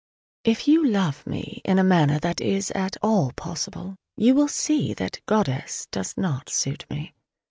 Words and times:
If 0.43 0.67
you 0.67 0.83
love 0.87 1.27
me 1.27 1.61
in 1.63 1.77
a 1.77 1.83
manner 1.83 2.17
that 2.21 2.41
is 2.41 2.71
at 2.71 2.97
all 3.03 3.31
possible, 3.33 3.97
you 4.17 4.33
will 4.33 4.47
see 4.47 4.95
that 4.95 5.19
"goddess" 5.27 5.85
does 5.91 6.17
not 6.17 6.49
suit 6.49 6.87
me. 6.89 7.13